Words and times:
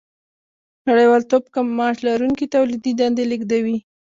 نړیوالتوب 0.87 1.43
کم 1.53 1.67
معاش 1.77 1.97
لرونکي 2.07 2.45
تولیدي 2.55 2.91
دندې 2.99 3.23
لېږدوي 3.31 3.77